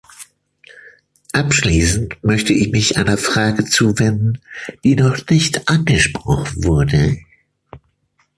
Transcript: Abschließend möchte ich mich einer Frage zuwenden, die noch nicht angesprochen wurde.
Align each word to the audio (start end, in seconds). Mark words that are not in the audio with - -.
Abschließend 1.31 2.23
möchte 2.23 2.53
ich 2.53 2.71
mich 2.71 2.97
einer 2.97 3.19
Frage 3.19 3.65
zuwenden, 3.65 4.41
die 4.83 4.95
noch 4.95 5.27
nicht 5.27 5.69
angesprochen 5.69 6.63
wurde. 6.63 7.19